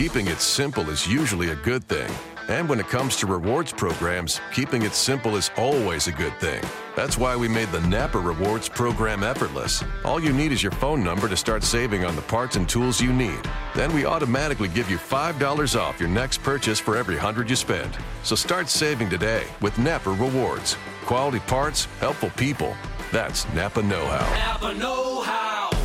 [0.00, 2.10] Keeping it simple is usually a good thing.
[2.48, 6.62] And when it comes to rewards programs, keeping it simple is always a good thing.
[6.96, 9.84] That's why we made the Napa Rewards program effortless.
[10.06, 12.98] All you need is your phone number to start saving on the parts and tools
[12.98, 13.42] you need.
[13.76, 17.94] Then we automatically give you $5 off your next purchase for every 100 you spend.
[18.22, 20.78] So start saving today with Napa Rewards.
[21.04, 22.74] Quality parts, helpful people.
[23.12, 24.62] That's Napa Know How.
[24.62, 25.79] Napa Know How.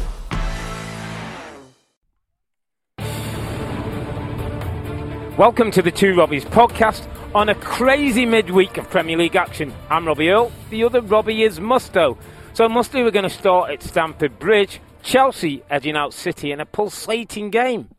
[5.37, 9.73] Welcome to the Two Robbies podcast on a crazy midweek of Premier League action.
[9.89, 12.17] I'm Robbie Earle, the other Robbie is Mustoe.
[12.53, 14.79] So, Mustoe, we're going to start at Stamford Bridge.
[15.03, 17.89] Chelsea edging out City in a pulsating game.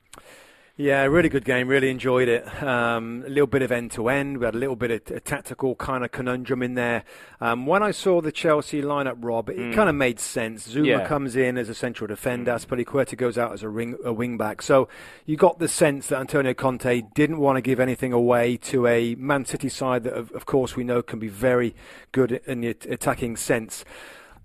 [0.79, 1.69] Yeah, really good game.
[1.69, 2.63] Really enjoyed it.
[2.63, 4.37] Um, a little bit of end to end.
[4.37, 7.03] We had a little bit of a tactical kind of conundrum in there.
[7.41, 10.69] Um, when I saw the Chelsea lineup, Rob, it kind of made sense.
[10.69, 11.07] Zouma Yeah.
[11.09, 12.53] comes in as a central defender.
[12.53, 14.61] Azpilicueta goes out as a, ring, a wing back.
[14.61, 14.87] So
[15.25, 19.15] you got the sense that Antonio Conte didn't want to give anything away to a
[19.15, 21.75] Man City side that, of, of course, we know can be very
[22.13, 23.83] good in the attacking sense.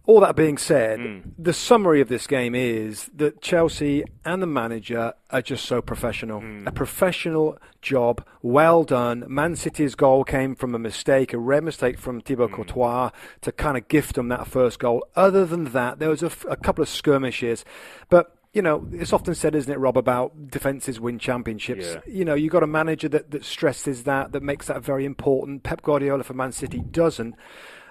[0.07, 1.19] All that being said, hmm.
[1.37, 6.41] the summary of this game is that Chelsea and the manager are just so professional.
[6.41, 6.67] Hmm.
[6.67, 9.23] A professional job, well done.
[9.27, 12.55] Man City's goal came from a mistake, a rare mistake from Thibaut hmm.
[12.55, 15.05] Courtois to kind of gift them that first goal.
[15.15, 17.63] Other than that, there was a, f- a couple of skirmishes,
[18.09, 18.35] but.
[18.53, 21.85] You know, it's often said, isn't it, Rob, about defences win championships.
[21.85, 22.01] Yeah.
[22.05, 25.63] You know, you've got a manager that, that stresses that, that makes that very important.
[25.63, 27.35] Pep Guardiola for Man City doesn't.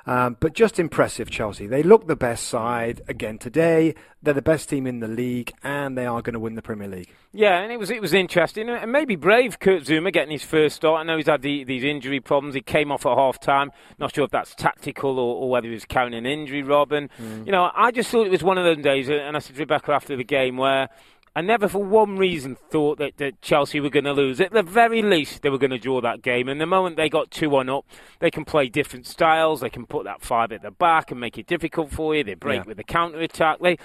[0.07, 1.67] Um, but just impressive, Chelsea.
[1.67, 3.95] They look the best side again today.
[4.23, 6.89] They're the best team in the league, and they are going to win the Premier
[6.89, 7.13] League.
[7.33, 10.77] Yeah, and it was it was interesting and maybe brave Kurt Zouma getting his first
[10.77, 11.01] start.
[11.01, 12.55] I know he's had the, these injury problems.
[12.55, 13.71] He came off at half time.
[13.99, 17.09] Not sure if that's tactical or, or whether he was carrying an injury, Robin.
[17.47, 19.61] You know, I just thought it was one of those days, and I said to
[19.61, 20.89] Rebecca after the game where.
[21.37, 24.41] I never, for one reason, thought that, that Chelsea were going to lose.
[24.41, 26.49] At the very least, they were going to draw that game.
[26.49, 27.87] And the moment they got 2 1 up,
[28.19, 29.61] they can play different styles.
[29.61, 32.25] They can put that five at the back and make it difficult for you.
[32.25, 32.67] They break Yeah.
[32.67, 33.59] with the counter attack.
[33.61, 33.79] They,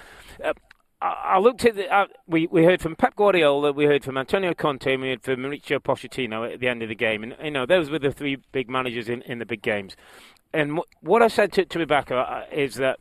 [0.44, 0.54] uh,
[1.00, 1.88] I looked at the.
[1.94, 5.22] Uh, we we heard from Pep Guardiola, we heard from Antonio Conte, and we heard
[5.22, 8.10] from Mauricio Pochettino at the end of the game, and you know those were the
[8.10, 9.94] three big managers in, in the big games.
[10.54, 12.98] And wh- what I said to, to Rebecca uh, is that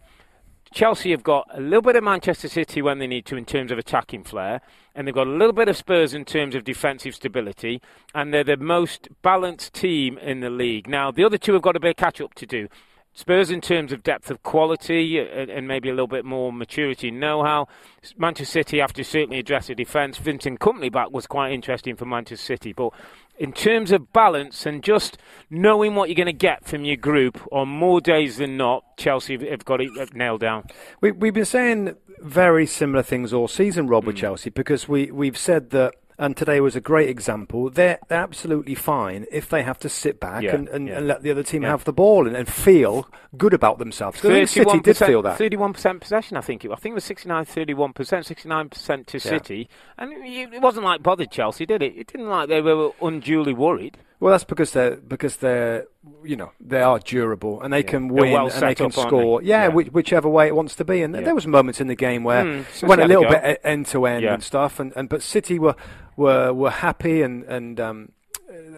[0.75, 3.71] Chelsea have got a little bit of Manchester City when they need to in terms
[3.71, 4.59] of attacking flair,
[4.93, 7.81] and they've got a little bit of Spurs in terms of defensive stability,
[8.13, 10.89] and they're the most balanced team in the league.
[10.89, 12.67] Now, the other two have got a bit of catch up to do.
[13.13, 16.51] Spurs in terms of depth of quality uh, and, and maybe a little bit more
[16.51, 17.69] maturity and know-how.
[18.17, 20.17] Manchester City have to certainly address the defence.
[20.17, 22.91] Vincent Kompany back was quite interesting for Manchester City, but
[23.37, 25.17] in terms of balance and just
[25.49, 29.33] knowing what you're going to get from your group on more days than not, Chelsea
[29.33, 30.65] have- have got it uh, nailed down.
[31.01, 35.37] We, we've been saying very similar things all season, Rob, with Chelsea, because we, we've
[35.37, 39.89] said that, and today was a great example, they're absolutely fine if they have to
[39.89, 40.97] sit back Yeah, and, and, yeah.
[40.97, 41.69] and let the other team Yeah.
[41.69, 44.21] have the ball and, and feel good about themselves.
[44.21, 45.37] 'Cause I think City did feel that.
[45.37, 46.77] 31% possession, I think it was.
[46.77, 49.69] I think it was 69 31%, 69% to City.
[49.97, 51.93] And it it wasn't like bothered Chelsea, did it?
[51.97, 53.97] It didn't like they were unduly worried.
[54.19, 55.85] Well, that's because they're because they're
[56.23, 59.41] you know they are durable and they can win well and they can up, score.
[59.41, 59.47] they?
[59.47, 59.67] Yeah, Yeah.
[59.69, 61.01] Which, whichever way it wants to be.
[61.03, 61.21] And Yeah.
[61.21, 64.05] there was moments in the game where Mm, it went a little bit end to
[64.05, 64.79] end and stuff.
[64.79, 65.75] And, and but City were
[66.15, 67.79] were were happy and and.
[67.79, 68.11] Um,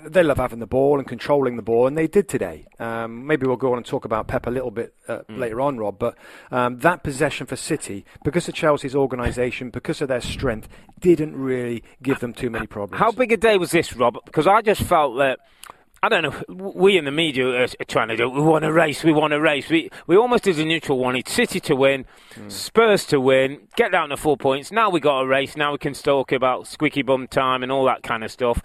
[0.05, 2.65] they love having the ball and controlling the ball, and they did today.
[2.79, 5.37] Um, maybe we'll go on and talk about Pep a little bit uh, Mm.
[5.39, 5.97] later on, Rob.
[5.99, 6.15] But
[6.51, 10.67] um, that possession for City, because of Chelsea's organisation, because of their strength,
[10.99, 12.99] didn't really give them too many problems.
[12.99, 14.17] How big a day was this, Rob?
[14.25, 15.39] Because I just felt that.
[16.03, 16.43] I don't know.
[16.75, 18.29] We in the media are, are trying to do.
[18.29, 19.03] We want a race.
[19.03, 19.67] We want a race.
[19.67, 22.05] We we almost as a neutral wanted City to win,
[22.49, 24.71] Spurs to win, get down to four points.
[24.71, 25.57] Now we got a race.
[25.57, 28.61] Now we can talk about squeaky bum time and all that kind of stuff.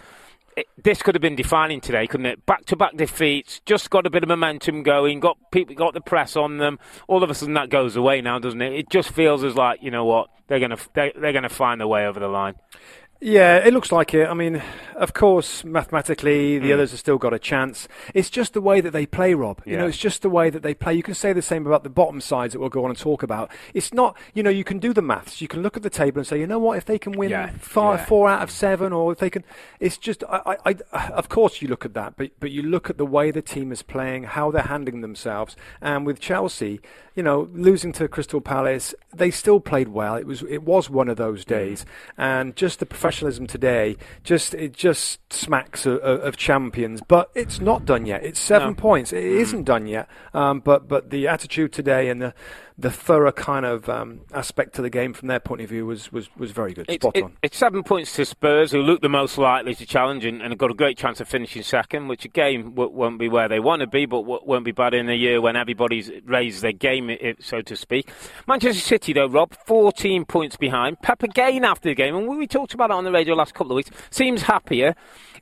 [0.56, 2.44] It, this could have been defining today, couldn't it?
[2.44, 5.20] Back to back defeats, just got a bit of momentum going.
[5.20, 6.78] Got people, got the press on them.
[7.08, 8.72] All of a sudden that goes away now, doesn't it?
[8.75, 11.88] It just feels as like you know what they're gonna they're, they're gonna find their
[11.88, 12.54] way over the line.
[13.25, 14.29] Yeah, it looks like it.
[14.29, 14.61] I mean,
[14.97, 16.75] of course, mathematically, the Mm.
[16.75, 17.87] others have still got a chance.
[18.15, 19.63] It's just the way that they play, Rob.
[19.65, 20.95] You know, it's just the way that they play.
[20.95, 23.23] You can say the same about the bottom sides that we'll go on and talk
[23.23, 23.49] about.
[23.75, 25.41] It's not, you know, you can do the maths.
[25.41, 27.31] You can look at the table and say, you know what, if they can win
[27.31, 28.07] Yeah, five, yeah.
[28.07, 29.45] four out of seven, or if they can,
[29.79, 32.91] it's just, I, I, I, of course, you look at that, but but you look
[32.91, 36.81] at the way the team is playing, how they're handling themselves, and with Chelsea,
[37.15, 40.17] you know, losing to Crystal Palace, they still played well.
[40.17, 41.87] It was it was one of those days,
[42.19, 47.03] and just the professionalism today, just it just smacks of, of, champions.
[47.06, 48.25] But it's not done yet.
[48.25, 48.75] It's seven No.
[48.75, 49.12] points.
[49.12, 50.09] It isn't done yet.
[50.32, 52.35] Um, but but the attitude today and the
[52.79, 56.11] the thorough kind of um, aspect to the game from their point of view was
[56.11, 56.87] was, was very good.
[56.89, 57.37] It's, Spot it- on.
[57.43, 60.59] it's seven points to Spurs, who look the most likely to challenge and, and have
[60.59, 63.81] got a great chance of finishing second, which again w- won't be where they want
[63.81, 67.11] to be, but w- won't be bad in a year when everybody's raised their game,
[67.11, 68.09] i- i- so to speak.
[68.49, 71.01] Manchester City, though, Rob, 14 points behind.
[71.03, 73.73] Pep again after the game, and we talked about it on the radio last couple
[73.73, 74.95] of weeks, seems happier.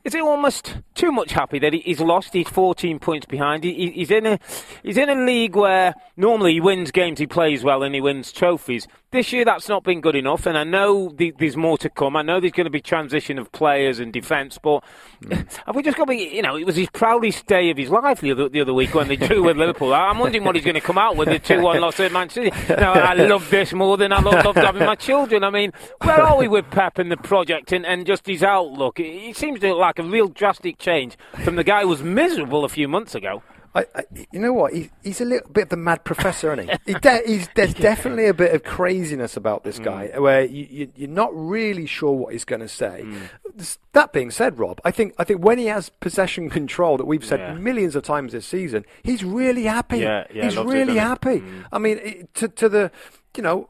[0.03, 2.33] Is it almost too much happy that he's lost?
[2.33, 3.63] He's 14 points behind.
[3.63, 4.39] He- he- He's in a
[4.83, 8.31] he's in a league where normally he wins games, he plays well, and he wins
[8.31, 8.87] trophies.
[9.11, 12.15] This year, that's not been good enough, and I know the, there's more to come.
[12.15, 14.83] I know there's going to be transition of players and defence, but
[15.65, 16.31] have we just got to be?
[16.33, 18.93] You know, it was his proudest day of his life the other, the other week
[18.95, 19.93] when they drew with Liverpool.
[19.93, 22.81] I'm wondering what he's going to come out with the two-one loss at Manchester City.
[22.81, 25.43] Now, I love this more than I love, loved having my children.
[25.43, 25.71] I mean,
[26.01, 28.99] where are we with Pep and the project and, and just his outlook?
[28.99, 32.01] It, it seems to look like a real drastic change from the guy who was
[32.01, 33.43] miserable a few months ago.
[33.73, 34.73] I, I, you know what?
[34.73, 36.77] He, he's a little bit of the mad professor, isn't he?
[36.93, 39.85] he de- he's, there's definitely a bit of craziness about this mm.
[39.85, 43.03] guy, where you, you, you're not really sure what he's going to say.
[43.05, 43.29] Mm.
[43.59, 47.05] S- That being said, Rob, I think I think when he has possession control, that
[47.05, 47.53] we've said Yeah.
[47.53, 49.99] millions of times this season, he's really happy.
[49.99, 51.39] Yeah, yeah, he's it, really doesn't happy.
[51.39, 51.65] Mm.
[51.71, 52.91] I mean, it, to to the.
[53.37, 53.69] You know,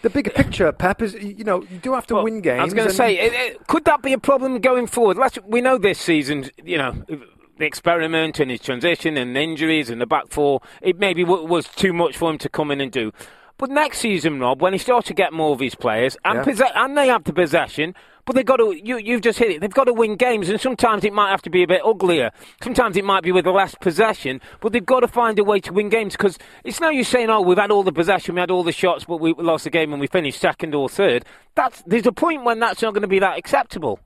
[0.00, 2.60] the bigger picture, Pep, is you know you do have to Well, win games.
[2.62, 5.18] I was going to say, it, it, could that be a problem going forward?
[5.18, 7.04] Let's, we know this season, you know,
[7.62, 11.68] the experiment and his transition and injuries and the back four, it maybe w- was
[11.68, 13.12] too much for him to come in and do.
[13.56, 16.44] But next season, Rob, when he starts to get more of his players and, Yeah.
[16.44, 17.94] posse- and they have the possession,
[18.24, 20.60] but they've got to, you, you've just hit it, they've got to win games, and
[20.60, 22.30] sometimes it might have to be a bit uglier.
[22.62, 25.72] Sometimes it might be with less possession, but they've got to find a way to
[25.72, 28.50] win games because it's no use saying, oh, we've had all the possession, we had
[28.50, 31.24] all the shots, but we lost the game and we finished second or third.
[31.54, 34.00] That's, there's a point when that's not going to be that acceptable.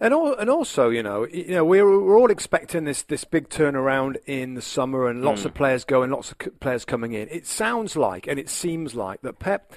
[0.00, 3.48] And all, and also, you know, you know, we're we're all expecting this this big
[3.48, 7.28] turnaround in the summer, and lots of players going, lots of c- players coming in.
[7.30, 9.72] It sounds like, and it seems like that Pep,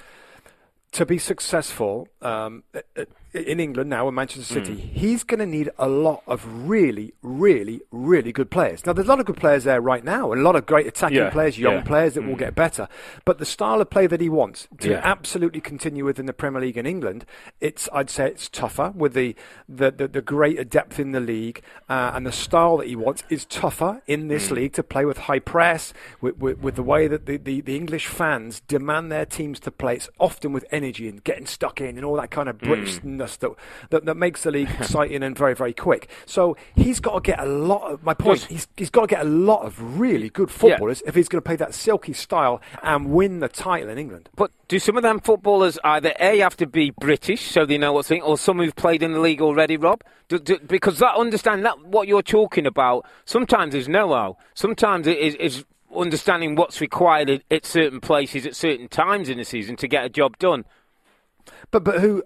[0.92, 4.64] to be successful um, i- in England now in Manchester hmm.
[4.64, 8.86] City, he's going to need a lot of really, really, really good players.
[8.86, 11.18] Now, there's a lot of good players there right now, a lot of great attacking
[11.18, 11.82] Yeah, players, young yeah.
[11.82, 12.38] players that will hmm.
[12.38, 12.88] get better.
[13.24, 15.00] But the style of play that he wants to Yeah.
[15.04, 17.26] absolutely continue within the Premier League in England,
[17.60, 19.36] it's I'd say it's tougher with the
[19.68, 23.22] the, the, the greater depth in the league uh, and the style that he wants
[23.28, 24.54] is tougher in this hmm.
[24.54, 27.76] league to play with high press with, with, with the way that the, the, the
[27.76, 29.96] English fans demand their teams to play.
[29.96, 32.58] It's often with energy and getting stuck in and all that kind of
[33.18, 33.50] Britishness that,
[33.90, 36.08] that that makes the league exciting and very very quick.
[36.26, 37.92] So he's got to get a lot.
[37.92, 41.14] Of, my point, he's he's got to get a lot of really good footballers if
[41.14, 44.28] he's going to play that silky style and win the title in England.
[44.36, 47.92] But do some of them footballers either A have to be British so they know
[47.92, 50.02] what's in, or some who've played in the league already, Rob?
[50.28, 55.16] Do, do, because that understand that what you're talking about sometimes is know-how, sometimes it
[55.16, 55.64] is, is
[55.96, 60.04] understanding what's required at, at certain places at certain times in the season to get
[60.04, 60.66] a job done.
[61.70, 62.22] But but who?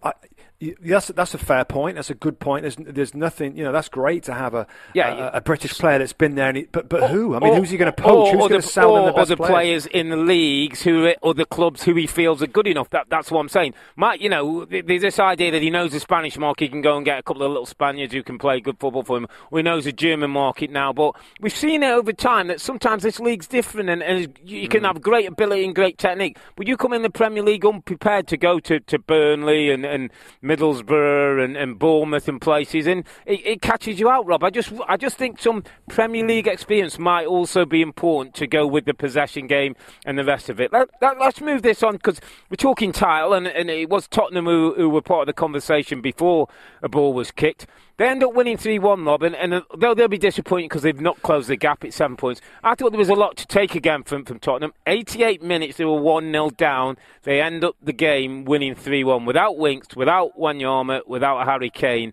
[0.62, 1.96] I, y- that's a fair point.
[1.96, 2.62] That's a good point.
[2.62, 3.56] There's there's nothing.
[3.56, 6.48] You know, that's great to have a Yeah, a, a British player that's been there.
[6.48, 7.34] And he, but but who?
[7.34, 8.32] I mean, Or- who's he going to or- poach?
[8.32, 9.50] Who's or going the- to sell them or the best other players?
[9.52, 12.90] players in the leagues who or the clubs who he feels are good enough.
[12.90, 13.74] That that's what I'm saying.
[13.96, 14.64] Might you know?
[14.64, 16.64] There's this idea that he knows the Spanish market.
[16.64, 19.02] He can go and get a couple of little Spaniards who can play good football
[19.02, 19.26] for him.
[19.50, 20.92] Or he knows the German market now.
[20.92, 24.68] But we've seen it over time that sometimes this league's different, and, and you you
[24.68, 24.70] Mm.
[24.70, 28.28] can have great ability and great technique, but you come in the Premier League unprepared
[28.28, 30.10] to go to, to Burnley and, and
[30.56, 34.44] Middlesbrough and, and Bournemouth and places, and it, it catches you out, Rob.
[34.44, 38.66] I just I just think some Premier League experience might also be important to go
[38.66, 40.72] with the possession game and the rest of it.
[40.72, 44.44] Let, let, us move this on because we're talking title, and, and it was Tottenham
[44.44, 46.48] who, who were part of the conversation before
[46.82, 47.66] a ball was kicked.
[47.98, 50.82] They end up winning 3 1, Rob, and, and uh, they'll, they'll be disappointed because
[50.82, 52.40] they've not closed the gap at seven points.
[52.64, 54.72] I thought there was a lot to take again from, from Tottenham.
[54.86, 56.96] 88 minutes, they were 1 0 down.
[57.22, 62.12] They end up the game winning 3 1 without Winks, without Wanyama, without Harry Kane.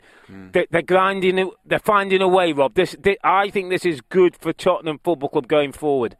[0.53, 2.75] They, they're grinding, it- they're finding a way, Rob.
[2.75, 6.15] This, thi- I think this is good for Tottenham Football Club going forward.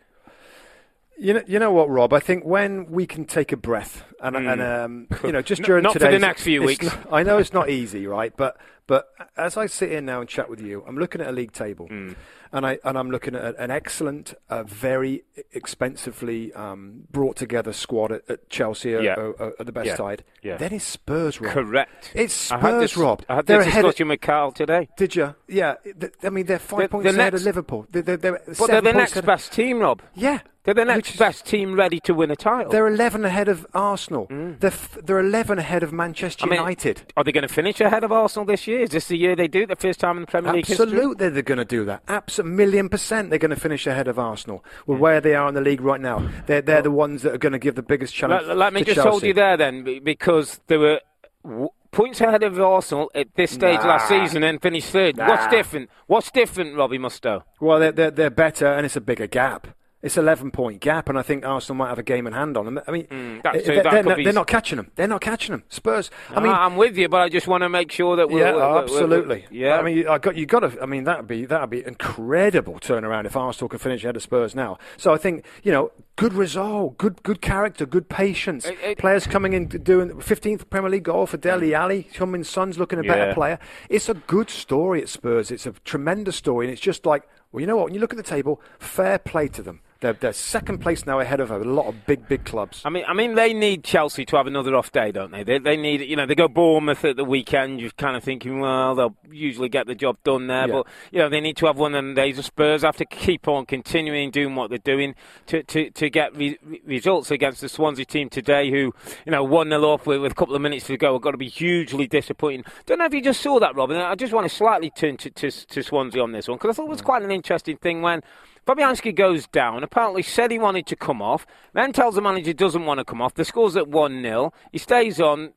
[1.22, 2.14] You know, you know what, Rob?
[2.14, 5.84] I think when we can take a breath and, and um, you know, just during
[5.84, 6.86] not for the next few weeks.
[6.86, 8.36] not- I know it's not easy, right?
[8.36, 8.56] But
[8.88, 11.52] but as I sit here now and chat with you, I'm looking at a league
[11.52, 12.14] table, Hmm.
[12.52, 18.12] And I and I'm looking at an excellent, uh, very expensively um, brought together squad
[18.12, 19.14] at, at Chelsea are, Yeah.
[19.16, 19.96] are, are the best Yeah.
[19.96, 20.24] side.
[20.42, 20.58] Yeah.
[20.58, 21.54] Then it's Spurs, Rob.
[21.54, 22.12] Correct.
[22.16, 23.24] It's I Spurs, this, Rob.
[23.30, 24.88] I had They're this of- discussion with Carl today.
[24.98, 25.36] Did you?
[25.48, 25.76] Yeah.
[26.24, 27.86] I mean, they're five The- points the ahead next- of Liverpool.
[27.92, 30.02] They're, they're, they're But they're the next ahead best team, Rob.
[30.16, 30.40] Yeah.
[30.64, 32.72] They're the next is- best team ready to win a title.
[32.72, 34.28] They're 11 ahead of Arsenal.
[34.30, 36.48] They're, f- they're 11 ahead of Manchester Mm.
[36.48, 37.14] I mean, United.
[37.18, 38.82] Are they going to finish ahead of Arsenal this year?
[38.82, 39.70] Is this the year they do it?
[39.70, 40.86] The first time in the Premier League history?
[40.86, 42.04] Absolutely, they're going to do that.
[42.08, 44.64] Absolutely, million percent, they're going to finish ahead of Arsenal.
[44.86, 45.02] With mm.
[45.02, 47.54] where they are in the league right now, they're they're the ones that are going
[47.54, 48.48] to give the biggest challenge.
[48.48, 49.10] Let, let me just Chelsea.
[49.10, 51.02] hold you there then, because they were
[51.44, 55.18] w- points ahead of Arsenal at this stage last season and finished third.
[55.18, 55.90] What's different?
[56.08, 57.44] What's different, Robbie Mustoe?
[57.60, 59.68] Well, they're, they're they're better, and it's a bigger gap.
[60.02, 62.64] It's 11 point gap, and I think Arsenal might have a game in hand on
[62.64, 62.80] them.
[62.88, 64.92] I mean, Mm, that- eh, so they're, they're not, be- they're not catching them.
[64.96, 65.64] They're not catching them.
[65.68, 66.10] Spurs.
[66.34, 68.54] I mean, I'm with you, but I just want to make sure that we're yeah,
[68.54, 69.46] we're- we're- absolutely.
[69.52, 70.46] yeah, I mean, I got you.
[70.46, 70.82] Got to.
[70.82, 74.56] I mean, that'd be that'd be incredible turnaround if Arsenal can finish ahead of Spurs
[74.56, 74.78] now.
[74.96, 78.66] So I think you know, good result, good good character, good patience.
[78.68, 82.04] It- it- Players coming in doing 15th Premier League goal for Dele Alli.
[82.14, 83.34] Coming Son's looking a better Yeah.
[83.34, 83.60] player.
[83.90, 85.52] It's a good story at Spurs.
[85.52, 87.86] It's a tremendous story, and it's just like, well, you know what?
[87.86, 89.82] When you look at the table, fair play to them.
[90.02, 92.82] They're, they're second place now ahead of a lot of big, big clubs.
[92.86, 95.44] I mean, I mean, they need Chelsea to have another off day, don't they?
[95.44, 97.82] They, they need, you know, they go Bournemouth at the weekend.
[97.82, 100.74] You're kind of thinking, well, they'll usually get the job done there, Yeah.
[100.74, 102.38] but you know, they need to have one of them days.
[102.38, 105.16] The Spurs have to keep on continuing doing what they're doing
[105.48, 108.94] to to, to get re- re- results against the Swansea team today, who
[109.26, 111.14] you know one 0 up with, with a couple of minutes to go.
[111.14, 112.64] Have got to be hugely disappointing.
[112.86, 113.98] Don't know if you just saw that, Robin.
[113.98, 116.74] I just want to slightly turn to, to, to Swansea on this one because I
[116.78, 117.06] thought it was mm.
[117.06, 118.24] quite an interesting thing when.
[118.70, 122.54] Fabianski goes down, apparently said he wanted to come off, then tells the manager he
[122.54, 123.34] doesn't want to come off.
[123.34, 124.54] The score's at 1 0.
[124.72, 125.54] He stays on.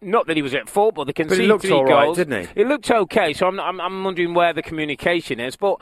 [0.00, 2.16] Not that he was at fault, but they conceded looked three all right, goals.
[2.16, 2.60] didn't he?
[2.60, 5.56] It looked okay, so I'm, I'm, I'm wondering where the communication is.
[5.56, 5.80] But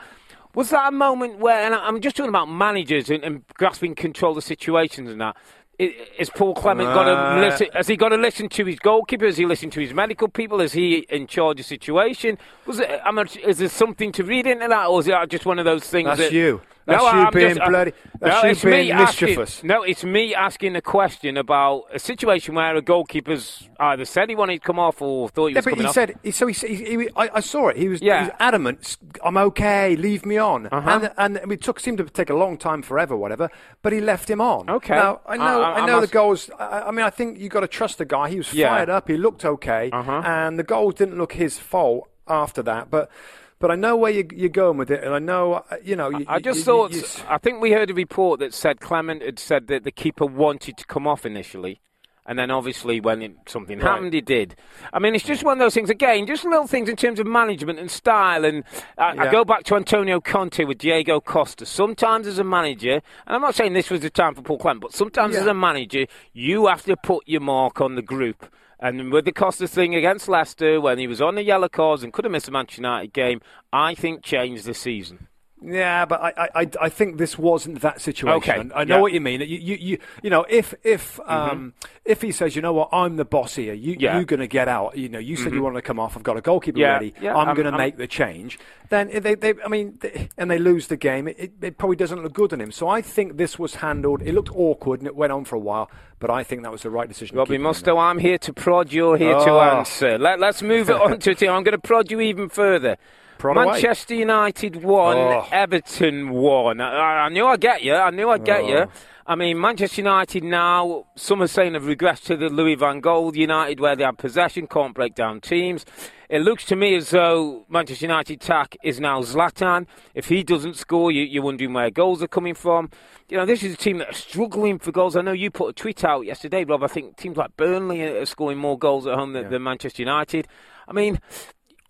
[0.55, 4.35] was that a moment where, and I'm just talking about managers and, and grasping control
[4.35, 5.35] of situations and that.
[5.79, 7.67] Is Paul Clement got to Uh, listen?
[7.73, 9.25] Has he got to listen to his goalkeeper?
[9.27, 10.59] Has he listened to his medical people?
[10.59, 12.39] Is he in charge of the situation?
[12.65, 12.89] Was it?
[13.05, 15.65] I mean, is there something to read into that, or is it just one of
[15.65, 16.07] those things?
[16.07, 16.61] That's that, you.
[16.87, 19.55] That's no, you I'm being just, uh, bloody- that's no, you it's being me mischievous.
[19.57, 24.29] Asking, no, it's me asking a question about a situation where a goalkeeper's either said
[24.29, 25.93] he wanted to come off or thought he Yeah, was coming he off.
[25.93, 26.47] said he, so.
[26.47, 27.75] He, he, he I, I saw it.
[27.75, 28.21] He was, Yeah.
[28.21, 28.97] he was adamant.
[29.21, 29.97] I'm okay.
[29.97, 30.67] Leave me on.
[30.67, 31.11] Uh-huh.
[31.17, 33.49] And and it took seemed to take a long time, forever, whatever.
[33.81, 34.69] But he left him on.
[34.69, 34.95] Okay.
[34.95, 35.61] Now I know.
[35.61, 36.49] I- I- I, know the goals.
[36.57, 38.29] I, I mean, I think you've got to trust the guy.
[38.29, 38.69] He was Yeah.
[38.69, 39.09] fired up.
[39.09, 39.89] He looked okay.
[39.91, 40.21] Uh-huh.
[40.25, 42.89] And the goals didn't look his fault after that.
[42.89, 43.09] But
[43.59, 46.09] but I know where you, you're going with it, and I know uh, you know.
[46.09, 46.91] You, I just you- thought.
[46.93, 50.25] you- I think we heard a report that said Clement had said that the keeper
[50.25, 51.79] wanted to come off initially,
[52.25, 53.87] and then obviously when it, something Right.
[53.87, 54.55] happened, he did.
[54.93, 55.89] I mean, it's just one of those things.
[55.89, 58.45] Again, just little things in terms of management and style.
[58.45, 58.63] And
[58.97, 61.65] I, I go back to Antonio Conte with Diego Costa.
[61.65, 62.93] Sometimes as a manager,
[63.25, 65.41] and I'm not saying this was the time for Paul Clement, but sometimes Yeah.
[65.41, 68.45] as a manager, you have to put your mark on the group.
[68.79, 72.13] And with the Costa thing against Leicester, when he was on the yellow cards and
[72.13, 73.41] could have missed a Manchester United game,
[73.73, 75.27] I think changed the season.
[75.59, 78.37] Yeah, but I, I, I- think this wasn't that situation.
[78.37, 78.83] Okay, I know yeah.
[78.85, 79.01] Mm-hmm.
[79.01, 79.41] what you mean.
[79.41, 81.73] You, you, you, you know, if if um,
[82.05, 83.73] if he says, you know what, I'm the boss here.
[83.73, 84.09] You, Yeah.
[84.09, 84.17] Mm-hmm.
[84.17, 84.95] you're going to get out.
[84.95, 86.15] You know, you said you wanted to come off.
[86.15, 87.13] I've got a goalkeeper Yeah, ready.
[87.19, 88.59] yeah, I'm I'm- going to make the change.
[88.89, 91.27] Then they, they, I mean, they, and they lose the game.
[91.27, 92.71] It, it probably doesn't look good on him.
[92.71, 94.21] So I think this was handled.
[94.21, 95.89] It looked awkward and it went on for a while.
[96.19, 97.33] But I think that was the right decision.
[97.35, 98.93] to Robbie keep him in Mustoe, I'm here to prod.
[98.93, 99.59] You're here to Oh.
[99.59, 100.17] answer.
[100.17, 101.49] Let, let's move it on to team.
[101.51, 102.97] I'm going to prod you even further.
[103.37, 103.65] Prod away.
[103.73, 105.45] Manchester United won, Oh.
[105.51, 106.81] Everton won.
[106.81, 107.93] I, I knew I'd get you.
[107.95, 108.67] I knew I'd get Oh.
[108.67, 108.85] you.
[109.29, 113.35] I mean, Manchester United now, some are saying have regressed to the Louis van Gaal
[113.35, 115.85] United where they have possession, can't break down teams.
[116.29, 119.85] It looks to me as though Manchester United attack is now Zlatan.
[120.13, 122.89] If he doesn't score, you, you're wondering where goals are coming from.
[123.27, 125.17] You know, this is a team that are struggling for goals.
[125.17, 126.83] I know you put a tweet out yesterday, Rob.
[126.83, 130.47] I think teams like Burnley are scoring more goals at home than, than Manchester United.
[130.87, 131.19] I mean,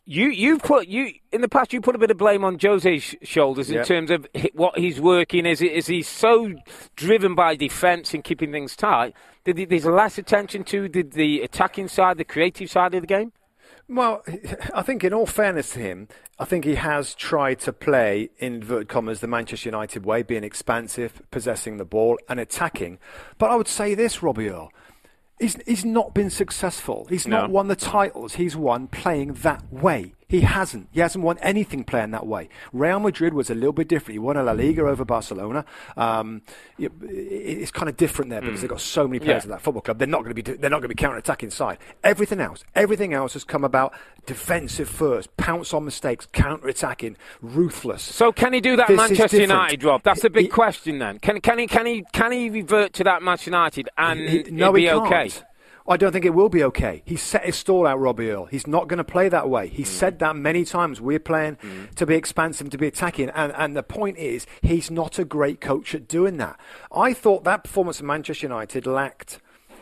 [0.08, 3.14] you you put you in the past you put a bit of blame on Jose's
[3.22, 3.86] shoulders in Yep.
[3.86, 5.46] terms of what he's working.
[5.46, 6.54] Is is he so
[6.96, 9.14] driven by defence and keeping things tight?
[9.44, 13.08] Did he, there's less attention to the, the attacking side, the creative side of the
[13.08, 13.34] game?
[13.90, 14.24] Well,
[14.74, 16.10] I think in all fairness to him,
[16.40, 20.44] I think he has tried to play, in inverted commas, the Manchester United way, being
[20.44, 23.00] expansive, possessing the ball and attacking.
[23.38, 24.72] But I would say this, Robbie Earle,
[25.40, 27.06] he's, he's not been successful.
[27.10, 28.36] He's not won the titles.
[28.36, 30.14] He's won playing that way.
[30.30, 30.90] He hasn't.
[30.92, 32.50] He hasn't won anything playing that way.
[32.74, 34.12] Real Madrid was a little bit different.
[34.14, 35.64] He won a La Liga over Barcelona.
[35.96, 36.42] Um,
[36.78, 39.52] it- it's kind of different there because they've got so many players Yeah.
[39.54, 40.00] at that football club.
[40.00, 40.42] They're not going to be.
[40.42, 41.78] They're not going to be counter-attacking side.
[42.04, 43.94] Everything else, everything else has come about
[44.26, 48.02] defensive first, pounce on mistakes, counter-attacking, ruthless.
[48.02, 49.40] So can he do that This Manchester.
[49.40, 50.04] United, Rob?
[50.04, 51.20] That's the big He- question then.
[51.20, 54.74] Can can he can he can he revert to that Manchester United and He- no,
[54.74, 55.06] be he can't.
[55.06, 55.30] okay?
[55.88, 57.02] I don't think it will be okay.
[57.06, 58.46] He's set his stall out, Robbie Earle.
[58.46, 59.68] He's not going to play that way.
[59.68, 60.20] He's said mm.
[60.20, 61.00] that many times.
[61.00, 61.96] We're playing mm.
[61.96, 63.30] to be expansive, to be attacking.
[63.30, 66.60] And, and the point is, he's not a great coach at doing that.
[66.92, 69.40] I thought that performance of Manchester United lacked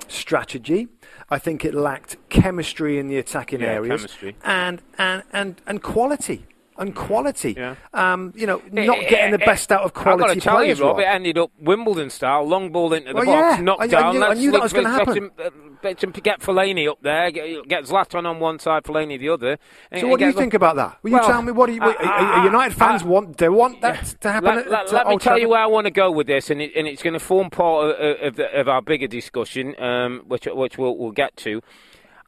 [0.08, 0.88] strategy.
[1.30, 4.02] I think it lacked chemistry in the attacking Yeah, areas.
[4.02, 4.36] chemistry.
[4.44, 6.46] And, and, and, and quality.
[6.78, 7.54] And quality.
[7.58, 7.76] Yeah.
[7.94, 10.40] Um, you know, not Eh, getting the eh, best out of quality I've got to
[10.42, 10.78] tell players.
[10.80, 11.06] you, Rob, Rob.
[11.06, 13.64] it ended up Wimbledon style, long ball into the Well, box, yeah.
[13.64, 14.16] knocked I- I down.
[14.16, 15.16] knew- I knew that was gonna let's happen.
[15.24, 15.50] him, uh,
[15.84, 19.58] let's him get Fellaini up there, get, get Zlatan on one side, Fellaini the other.
[19.90, 20.98] and- So what do you get- think about that?
[21.02, 22.06] Will you Well, tell me what do you, I- are-
[22.40, 23.38] are United fans I- want?
[23.38, 24.50] They want that to happen.
[24.50, 26.50] Let, at- let- to let me tell you where I want to go with this,
[26.50, 29.76] and, it, and it's going to form part of, of, the, of our bigger discussion,
[29.82, 31.62] um, which which we'll, we'll get to.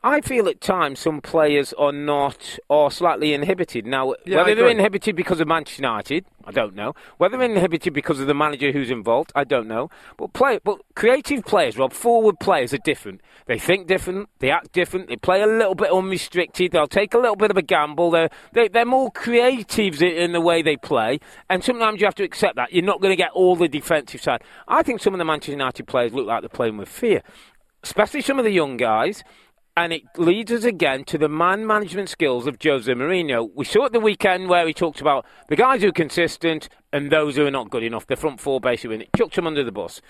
[0.08, 3.86] I feel at times some players are not or slightly inhibited.
[3.86, 6.94] Now, Yeah, whether they're inhibited because of Manchester United, I don't know.
[7.18, 9.90] Whether they're inhibited because of the manager who's involved, I don't know.
[10.16, 13.20] But play, but creative players, Rob, forward players are different.
[13.48, 17.18] They think different, they act different, they play a little bit unrestricted, they'll take a
[17.18, 18.10] little bit of a gamble.
[18.12, 22.16] They're they, they're more creatives in, in the way they play, and sometimes you have
[22.16, 24.42] to accept that you're not going to get all the defensive side.
[24.70, 27.24] I think some of the Manchester United players look like they're playing with fear,
[27.84, 29.22] especially some of the young guys.
[29.78, 33.52] And it leads us again to the man management skills of Jose Mourinho.
[33.54, 37.12] We saw at the weekend where he talked about the guys who are consistent and
[37.12, 38.08] those who are not good enough.
[38.08, 40.02] The front four basically, it chucked them under the bus.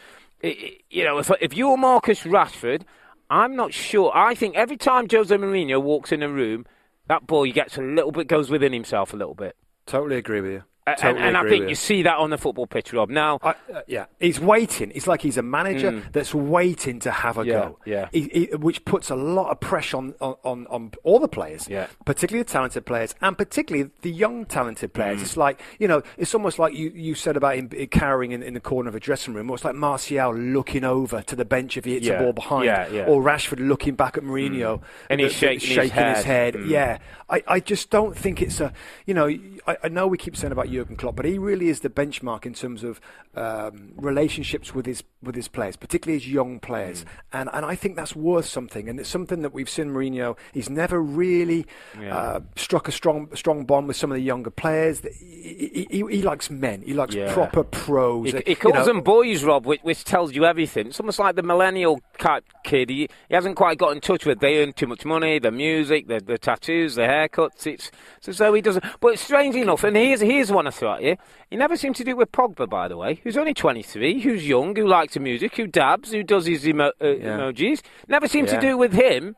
[0.41, 2.83] You know, if, if you're Marcus Rashford,
[3.29, 4.09] I'm not sure.
[4.15, 6.65] I think every time Jose Mourinho walks in a room,
[7.09, 9.57] that boy gets a little bit, goes within himself a little bit.
[9.85, 10.63] Totally agree with you.
[10.95, 13.09] Totally and and I think you see that on the football pitch, Rob.
[13.09, 14.91] Now, I, uh, yeah, he's waiting.
[14.95, 17.45] It's like he's a manager that's waiting to have a Mm.
[17.47, 17.79] Yeah, go.
[17.85, 18.09] yeah.
[18.11, 21.87] He, he, which puts a lot of pressure on, on, on, all the players, Yeah.
[22.05, 24.95] particularly the talented players, and particularly the young talented Mm.
[24.95, 25.21] players.
[25.21, 28.53] It's like you know, it's almost like you, you said about him cowering in, in
[28.53, 29.49] the corner of a dressing room.
[29.51, 32.65] It's like Martial looking over to the bench if he hits Yeah, a ball behind,
[32.65, 33.05] yeah, yeah.
[33.05, 36.25] or Rashford looking back at Mourinho And he's the- shaking his head.
[36.25, 36.53] head.
[36.55, 36.69] Mm.
[36.69, 36.97] Yeah,
[37.29, 38.71] I, I just don't think it's a.
[39.05, 39.27] You know,
[39.67, 42.45] I, I know we keep saying about Jurgen Klopp, but he really is the benchmark
[42.45, 43.01] in terms of
[43.35, 47.03] um, relationships with his with his players, particularly his young players.
[47.03, 47.07] Mm.
[47.33, 48.87] And and I think that's worth something.
[48.89, 50.37] And it's something that we've seen Mourinho.
[50.53, 51.65] He's never really
[51.99, 52.15] Yeah.
[52.15, 55.01] uh, struck a strong strong bond with some of the younger players.
[55.01, 56.83] He, he, he likes men.
[56.83, 57.33] He likes Yeah.
[57.33, 58.31] proper pros.
[58.31, 60.87] He, Uh, he you calls know, them boys, Rob, which, which tells you everything.
[60.87, 62.89] It's almost like the millennial type kid.
[62.89, 64.39] He, he hasn't quite got in touch with.
[64.39, 67.65] They earn too much money, the music, the, the tattoos, the haircuts.
[67.65, 67.89] It's,
[68.27, 68.83] as though he doesn't.
[68.99, 71.17] But it's strange enough, and here's here's one At you.
[71.49, 74.47] He never seemed to do it with Pogba, by the way, who's only 23, who's
[74.47, 77.37] young, who likes the music, who dabs, who does his emo- uh, Yeah.
[77.37, 77.81] emojis.
[78.07, 79.35] Never seemed to do it with him.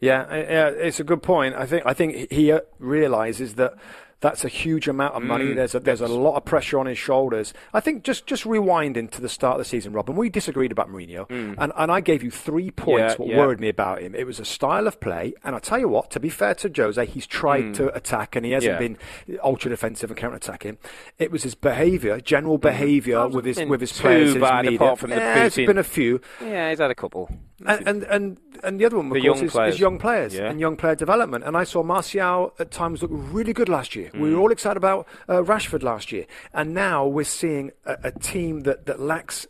[0.00, 1.54] Yeah, uh, yeah, it's a good point.
[1.56, 3.74] I think I think he realizes that
[4.20, 5.26] that's a huge amount of Mm.
[5.26, 5.52] money.
[5.52, 7.54] There's a, there's a lot of pressure on his shoulders.
[7.72, 10.90] I think just just rewinding to the start of the season, Robin, we disagreed about
[10.90, 13.18] Mourinho, and, and I gave you three points Mm.
[13.18, 13.38] Yeah, what yeah.
[13.38, 14.14] worried me about him.
[14.14, 16.72] It was a style of play, and I tell you what, to be fair to
[16.74, 18.80] Jose, he's tried to attack and he hasn't Mm.
[18.80, 18.88] Yeah.
[19.28, 20.78] been ultra defensive and counter attacking.
[21.18, 24.64] It was his behaviour, general behaviour Hasn't with his with his too players, his bad,
[24.64, 24.78] media.
[24.78, 25.66] apart from the Yeah, there's booting.
[25.66, 26.20] been a few.
[26.42, 27.30] Yeah, he's had a couple.
[27.66, 29.74] And, and and and the other one, of The course, young is, players.
[29.74, 30.48] is young players Yeah.
[30.50, 31.44] and young player development.
[31.44, 34.10] And I saw Martial at times look really good last year.
[34.14, 34.34] We Mm.
[34.34, 38.60] were all excited about uh, Rashford last year, and now we're seeing a, a team
[38.60, 39.46] that that lacks.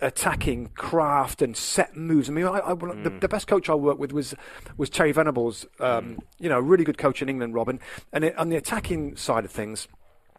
[0.00, 2.28] Attacking craft and set moves.
[2.28, 3.20] I mean, I, I, the, Mm.
[3.20, 4.32] the best coach I worked with was
[4.76, 5.66] was Terry Venables.
[5.80, 7.80] Um, You know, a really good coach in England, Robin.
[8.12, 9.88] And it, on the attacking side of things,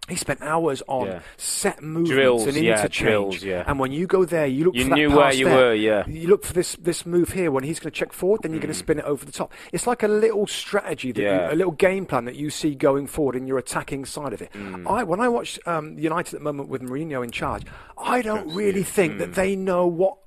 [0.10, 1.20] he spent hours on Yeah.
[1.38, 2.98] set movements Drills, and yeah, interchange.
[3.08, 3.64] drills, yeah.
[3.66, 5.58] And when you go there, you look You for that knew where you there.
[5.58, 6.04] were, yeah.
[6.08, 8.60] You look for this this move here when he's going to check forward, then you're
[8.62, 9.54] going to spin it over the top.
[9.72, 11.24] It's like a little strategy that Mm.
[11.24, 11.48] Yeah.
[11.50, 14.42] you, a little game plan that you see going forward in your attacking side of
[14.42, 14.52] it.
[14.54, 14.86] Mm.
[14.90, 17.64] I when I watch um, United at the moment with Mourinho in charge,
[17.98, 19.20] I don't really think Mm.
[19.20, 20.18] that they know what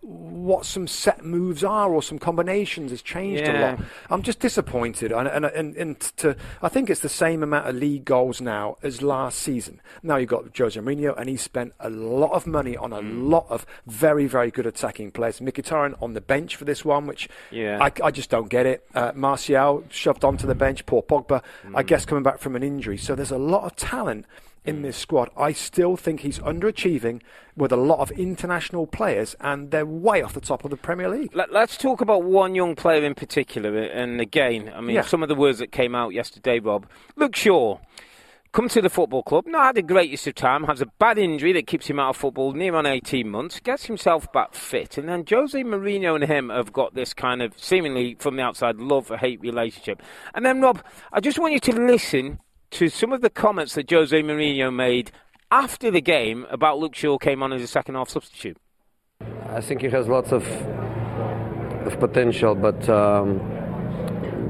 [0.47, 3.81] what some set moves are or some combinations has changed a lot.
[4.11, 7.75] I'm just disappointed, and and, and and to I think it's the same amount of
[7.75, 9.81] league goals now as last season.
[10.03, 13.47] Now you've got Jose Mourinho, and he spent a lot of money on a lot
[13.51, 15.41] of very, very good attacking players.
[15.41, 17.79] Mkhitaryan on the bench for this one, which Yeah.
[17.83, 18.87] I, I just don't get it.
[18.95, 20.87] Uh, Martial shoved onto the bench.
[20.87, 21.43] Poor Pogba,
[21.75, 22.97] I guess, coming back from an injury.
[22.99, 24.27] So there's a lot of talent
[24.67, 25.31] in this squad.
[25.37, 27.23] I still think he's underachieving
[27.57, 31.09] with a lot of international players, and they're way off the top of the Premier
[31.09, 31.35] League.
[31.35, 33.79] Let, us talk about one young player in particular.
[33.79, 35.03] And again, I mean, Yeah.
[35.03, 36.87] some of the words that came out yesterday, Rob.
[37.17, 37.79] Luke Shaw.
[38.53, 41.53] Come to the football club, not had the greatest of time, has a bad injury
[41.53, 45.11] that keeps him out of football near on 18 months, gets himself back fit, and
[45.11, 49.11] then Jose Mourinho and him have got this kind of seemingly from the outside love
[49.11, 50.01] hate relationship.
[50.33, 52.39] And then, Rob, I just want you to listen
[52.71, 55.11] to some of the comments that Jose Mourinho made
[55.51, 58.57] after the game about Luke Shaw came on as a second half substitute.
[59.49, 60.47] I think he has lots of
[61.87, 63.39] of potential, but um,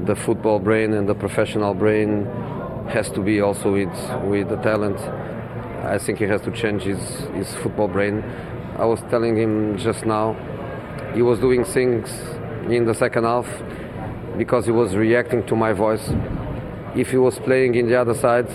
[0.05, 2.25] the football brain and the professional brain
[2.89, 4.99] has to be also with with the talent.
[5.83, 6.99] I think he has to change his
[7.35, 8.23] his football brain.
[8.77, 10.35] I was telling him just now,
[11.13, 12.09] he was doing things
[12.69, 13.47] in the second half
[14.37, 16.09] because he was reacting to my voice.
[16.97, 18.49] If he was playing in the other side,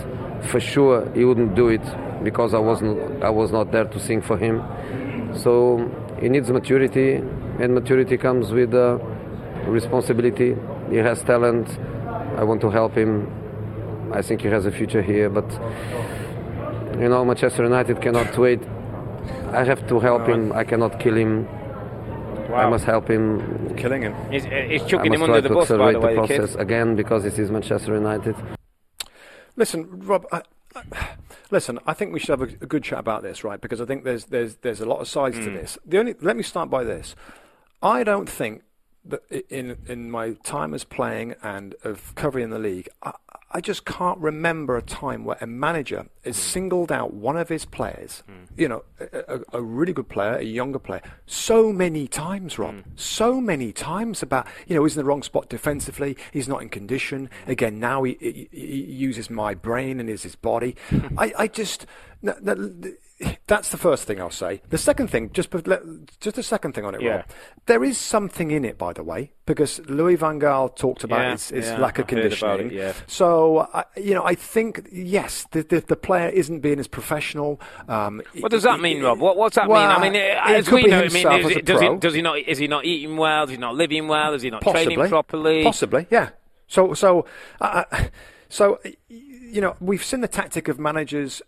[0.50, 1.82] for sure he wouldn't do it
[2.24, 4.62] because I wasn't I was not there to sing for him.
[5.36, 7.14] So he needs maturity,
[7.60, 8.98] and maturity comes with uh,
[9.66, 10.56] responsibility.
[10.90, 11.68] He has talent.
[12.36, 13.10] I want to help him.
[14.12, 15.48] I think he has a future here, but
[17.00, 18.60] you know, Manchester United cannot wait.
[19.52, 20.52] I have to help him.
[20.52, 21.48] I cannot kill him.
[22.54, 23.74] I must help him.
[23.76, 24.14] Killing him.
[24.30, 26.06] He's, eh, he's I chucking must him under the to bus, by accelerate the the
[26.06, 26.38] way, the kid.
[26.38, 28.36] process again because it is Manchester United.
[29.56, 30.26] Listen, Rob.
[30.32, 30.42] I,
[30.74, 30.82] I,
[31.50, 33.60] listen, I think we should have a, a good chat about this, right?
[33.60, 35.54] Because I think there's there's there's a lot of sides to hmm.
[35.54, 35.78] this.
[35.84, 37.14] The only let me start by this.
[37.82, 38.62] I don't think
[39.04, 43.12] that in in my time as playing and of covering the league, I,
[43.54, 46.42] I just can't remember a time where a manager has hmm.
[46.42, 48.44] singled out one of his players, hmm.
[48.56, 52.74] you know, a, a, a really good player, a younger player, so many times, Rob,
[52.74, 52.90] hmm.
[52.96, 56.68] so many times about, you know, he's in the wrong spot defensively, he's not in
[56.68, 57.28] condition.
[57.46, 60.76] Again, now he, he, he uses my brain and is his body.
[61.18, 61.86] I, I just,
[63.46, 64.62] that's the first thing I'll say.
[64.70, 65.50] The second thing, just
[66.20, 67.16] just a second thing on it, Yeah.
[67.16, 67.24] Rob.
[67.66, 71.30] There is something in it, by the way, because Louis Van Gaal talked about Yeah,
[71.32, 72.66] his, his yeah, lack of I've heard about conditioning.
[72.66, 72.92] it, yeah.
[73.06, 77.60] So, I you know, I think yes, the, the, the player isn't being as professional.
[77.88, 79.18] Um, What does that mean, Rob?
[79.20, 79.96] What, what's that well, mean?
[79.96, 82.14] I mean, it as we know, I mean, is as a it, does, he, does
[82.14, 82.38] he not?
[82.38, 83.44] Is he not eating well?
[83.44, 84.34] Is he not living well?
[84.34, 85.62] Is he not possibly training properly?
[85.62, 86.30] Possibly, yeah.
[86.66, 87.26] So, so,
[87.60, 88.04] uh, uh,
[88.48, 91.42] so, you know, we've seen the tactic of managers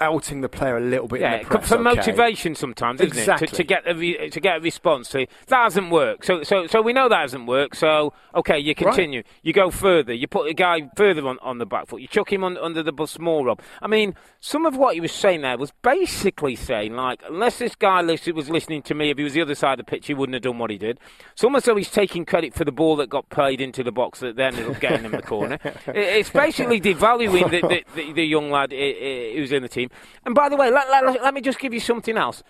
[0.00, 1.20] outing the player a little bit.
[1.20, 1.82] Yeah, in the press, for okay.
[1.82, 3.46] motivation sometimes, isn't Exactly.
[3.46, 3.50] it?
[3.50, 6.24] To, to get a re, to get a response to that hasn't worked.
[6.24, 7.76] So so so we know that hasn't worked.
[7.76, 9.22] So okay, you continue.
[9.42, 10.12] You go further.
[10.12, 12.00] You put the guy further on, on the back foot.
[12.00, 13.60] You chuck him on, under the bus more, Rob.
[13.80, 17.74] I mean, some of what he was saying there was basically saying like, unless this
[17.74, 20.14] guy was listening to me, if he was the other side of the pitch, he
[20.14, 20.98] wouldn't have done what he did.
[21.32, 24.20] It's almost though he's taking credit for the ball that got played into the box
[24.20, 25.58] that then ended up getting in the corner.
[25.86, 29.81] It- It's basically devaluing the, the, the, the young lad who's in the team.
[30.24, 32.42] And by the way, let, let, let me just give you something else.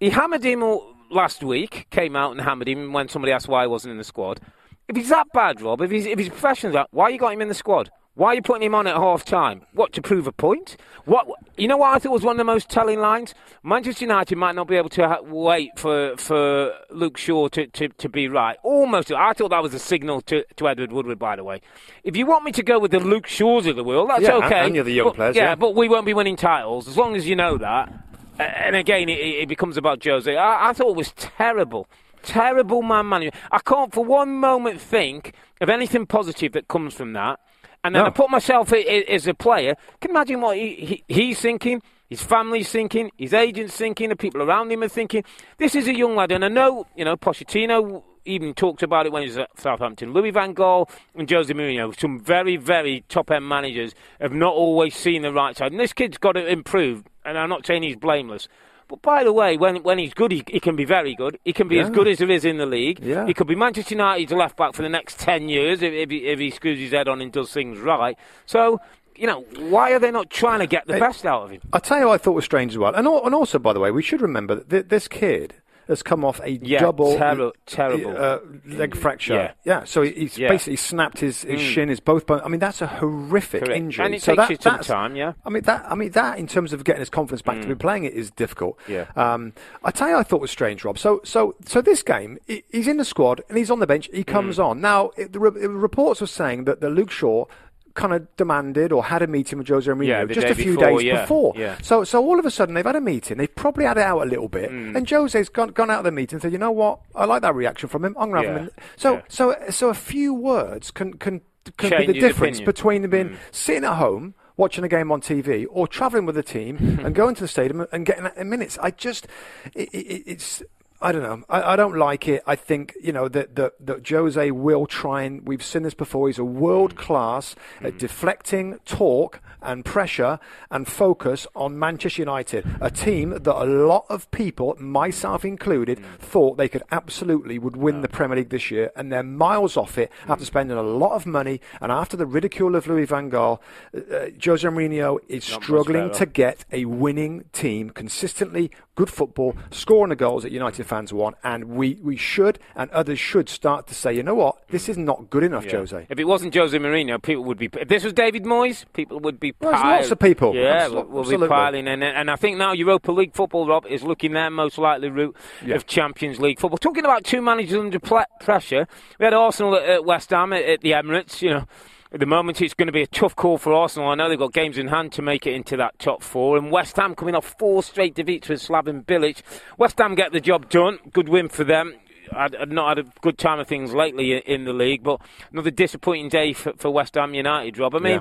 [0.00, 0.62] He hammered him
[1.10, 4.04] last week, came out and hammered him when somebody asked why he wasn't in the
[4.04, 4.40] squad.
[4.88, 7.48] If he's that bad, Rob, if he's, if he's professional, why you got him in
[7.48, 7.90] the squad?
[8.14, 9.62] Why are you putting him on at half time?
[9.72, 10.76] What, to prove a point?
[11.06, 13.34] What You know what I thought was one of the most telling lines?
[13.62, 17.88] Manchester United might not be able to ha- wait for, for Luke Shaw to, to,
[17.88, 18.58] to be right.
[18.62, 19.10] Almost.
[19.12, 21.62] I thought that was a signal to, to Edward Woodward, by the way.
[22.04, 24.34] If you want me to go with the Luke Shaws of the world, that's Yeah,
[24.44, 24.66] okay.
[24.66, 25.54] and you're the young But- players, yeah, yeah.
[25.54, 27.90] but we won't be winning titles as long as you know that.
[28.38, 30.36] And again, it, it becomes about Jose.
[30.36, 31.88] I, I thought it was terrible.
[32.22, 33.34] Terrible man management.
[33.50, 37.40] I can't for one moment think of anything positive that comes from that.
[37.84, 38.06] And then No.
[38.06, 39.74] I put myself as a player.
[40.00, 44.16] Can you imagine what he, he, he's thinking, his family's thinking, his agent's thinking, the
[44.16, 45.24] people around him are thinking.
[45.58, 49.12] This is a young lad, and I know, you know, Pochettino even talked about it
[49.12, 50.12] when he was at Southampton.
[50.12, 55.22] Louis Van Gaal and Jose Mourinho, some very, very top-end managers, have not always seen
[55.22, 55.72] the right side.
[55.72, 58.46] And this kid's got to improve, and I'm not saying he's blameless.
[58.88, 61.38] But by the way, when when he's good, he, he can be very good.
[61.44, 63.00] He can be as good as there is in the league.
[63.00, 63.26] Yeah.
[63.26, 66.18] He could be Manchester United's left back for the next 10 years if, if, he,
[66.26, 68.16] if he screws his head on and does things right.
[68.46, 68.80] So,
[69.16, 71.60] you know, why are they not trying to get the best out of him?
[71.72, 72.94] I'll tell you what I thought was strange as well.
[72.94, 75.54] And, and also, by the way, we should remember that this kid
[75.88, 78.16] has come off a Yeah, double terri- terrible.
[78.16, 79.54] uh, leg fracture.
[79.64, 79.84] Yeah.
[79.84, 80.48] so he's Yeah.
[80.48, 82.42] basically snapped his, his shin, his both bones.
[82.44, 83.76] I mean, that's a horrific Correct.
[83.76, 84.04] injury.
[84.06, 85.32] And it so takes that, you some time, yeah.
[85.44, 85.84] I mean that.
[85.88, 88.30] I mean that in terms of getting his confidence back to be playing it is
[88.30, 88.78] difficult.
[88.88, 89.06] Yeah.
[89.16, 89.52] Um,
[89.84, 90.98] I tell you, I thought it was strange, Rob.
[90.98, 94.08] So, so, so this game, he's in the squad and he's on the bench.
[94.12, 95.10] He comes on now.
[95.16, 97.46] It, the, re- the reports were saying that the Luke Shaw
[97.94, 100.98] kind of demanded or had a meeting with Jose Mourinho Yeah, just a few before,
[100.98, 101.52] days yeah, before.
[101.56, 101.76] yeah.
[101.82, 103.38] So, so all of a sudden they've had a meeting.
[103.38, 104.96] They've probably had it out a little bit, Mm.
[104.96, 107.00] and Jose's gone, gone out of the meeting and said, "You know what?
[107.14, 108.16] I like that reaction from him.
[108.18, 108.70] I'm to have him." In.
[108.96, 111.40] So, so, so a few words can can
[111.76, 112.64] can Change be the difference opinion.
[112.66, 113.36] between being Mm.
[113.50, 114.34] sitting at home.
[114.58, 117.86] Watching a game on TV or travelling with the team and going to the stadium
[117.90, 118.78] and getting in minutes.
[118.82, 119.26] I just,
[119.74, 120.62] it, it, it's,
[121.02, 121.44] I don't know.
[121.48, 122.42] I, I don't like it.
[122.46, 126.28] I think you know that that that Jose will try and we've seen this before.
[126.28, 130.38] He's a world class at deflecting talk and pressure
[130.70, 136.56] and focus on Manchester United, a team that a lot of people, myself included, thought
[136.56, 140.10] they could absolutely would win the Premier League this year, and they're miles off it
[140.28, 143.60] after spending a lot of money and after the ridicule of Louis Van Gaal.
[143.94, 149.56] Uh, uh, Jose Mourinho is Not struggling to get a winning team consistently good football,
[149.70, 153.86] scoring the goals that United fans want, and we, we should and others should start
[153.86, 155.78] to say, you know what, this is not good enough, Yeah.
[155.78, 156.06] Jose.
[156.10, 157.70] If it wasn't Jose Mourinho, people would be.
[157.72, 159.54] If this was David Moyes, people would be.
[159.60, 160.54] Well, there's piling- lots of people.
[160.54, 163.86] Yeah, Abso- will, will be piling, and and I think now Europa League football, Rob,
[163.86, 165.76] is looking their most likely route Yeah.
[165.76, 166.78] of Champions League football.
[166.78, 168.86] Talking about two managers under pl- pressure,
[169.18, 171.40] we had Arsenal at, at West Ham at, at the Emirates.
[171.42, 171.64] You know.
[172.12, 174.10] At the moment, it's going to be a tough call for Arsenal.
[174.10, 176.58] I know they've got games in hand to make it into that top four.
[176.58, 179.40] And West Ham coming off four straight defeats with Slaven Bilic.
[179.78, 180.98] West Ham get the job done.
[181.10, 181.94] Good win for them.
[182.30, 185.22] I'd, I'd not had a good time of things lately in the league, but
[185.52, 187.94] another disappointing day for, for West Ham United, Rob.
[187.94, 188.20] I mean,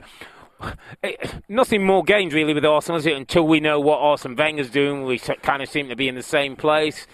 [1.03, 1.15] eh,
[1.49, 3.17] nothing more gained really with Arsenal, is it?
[3.17, 6.23] Until we know what Arsene Wenger's doing, we kind of seem to be in the
[6.23, 7.07] same place.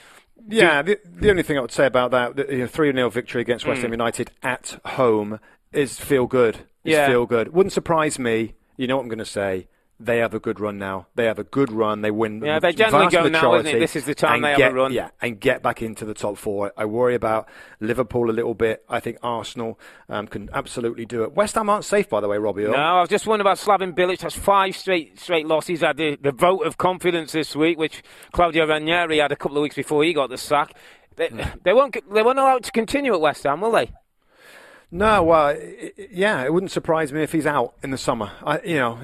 [0.48, 3.10] Yeah, the, the only thing I would say about that, the you know, 3 0
[3.10, 3.86] victory against West Mm.
[3.86, 5.40] Ham United at home
[5.74, 6.56] is feel good.
[6.84, 7.08] Is Yeah.
[7.08, 7.54] feel good.
[7.54, 8.54] Wouldn't surprise me.
[8.78, 9.68] You know what I'm going to say.
[10.00, 11.08] They have a good run now.
[11.16, 12.02] They have a good run.
[12.02, 12.40] They win.
[12.46, 13.80] Yeah, the they generally go now, isn't it?
[13.80, 14.94] This is the time they have a get- run.
[14.94, 16.72] Yeah, and get back into the top four.
[16.78, 17.50] I worry about
[17.80, 18.86] Liverpool a little bit.
[18.88, 21.34] I think Arsenal um, can absolutely do it.
[21.34, 22.66] West Ham aren't safe, by the way, Robbie.
[22.66, 24.20] No, I was just wondering about Slaven Bilic.
[24.20, 25.82] That's five straight straight losses.
[25.82, 28.04] Had the, the vote of confidence this week, which
[28.34, 30.76] Claudio Ranieri had a couple of weeks before he got the sack.
[31.16, 31.42] They, Hmm.
[31.64, 31.98] they won't.
[32.14, 33.90] They won't allow it to continue at West Ham, will they?
[34.89, 35.58] No, well,
[36.12, 38.32] yeah, it wouldn't surprise me if he's out in the summer.
[38.43, 39.00] I, you know,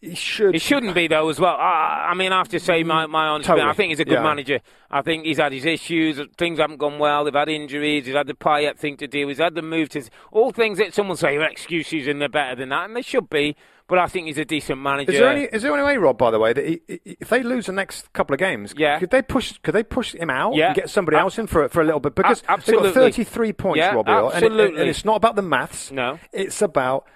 [0.00, 0.54] he should.
[0.54, 1.54] He shouldn't be though, as well.
[1.56, 3.66] I, I mean, I have to say my my honest opinion.
[3.66, 3.70] Totally.
[3.70, 4.22] I think he's a good Yeah.
[4.22, 4.60] manager.
[4.90, 6.20] I think he's had his issues.
[6.38, 7.24] Things haven't gone well.
[7.24, 8.06] They've had injuries.
[8.06, 9.36] He's had the Payet thing to deal with.
[9.36, 10.02] He's had the move to
[10.32, 13.28] all things that someone say are excuses and they're better than that, and they should
[13.28, 13.56] be.
[13.88, 15.12] But I think he's a decent manager.
[15.12, 16.18] Is there any is there any way, Rob?
[16.18, 18.98] By the way, that he, if they lose the next couple of games, Yeah.
[18.98, 20.68] could they push could they push him out Yeah.
[20.68, 23.22] and get somebody else in for for a little bit because A- they've got thirty
[23.22, 24.80] three points, Yeah, Robbie, and, it- absolutely.
[24.80, 25.92] and it's not about the maths.
[25.92, 26.18] No.
[26.32, 27.06] it's about